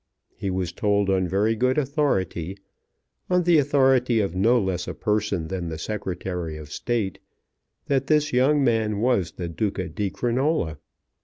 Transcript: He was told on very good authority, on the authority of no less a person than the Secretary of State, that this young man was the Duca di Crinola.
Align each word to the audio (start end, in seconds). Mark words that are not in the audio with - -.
He 0.35 0.49
was 0.49 0.71
told 0.71 1.11
on 1.11 1.27
very 1.27 1.55
good 1.55 1.77
authority, 1.77 2.57
on 3.29 3.43
the 3.43 3.59
authority 3.59 4.19
of 4.19 4.33
no 4.33 4.59
less 4.59 4.87
a 4.87 4.95
person 4.95 5.47
than 5.47 5.69
the 5.69 5.77
Secretary 5.77 6.57
of 6.57 6.71
State, 6.71 7.19
that 7.85 8.07
this 8.07 8.33
young 8.33 8.63
man 8.63 8.97
was 8.97 9.33
the 9.33 9.47
Duca 9.47 9.89
di 9.89 10.09
Crinola. 10.09 10.79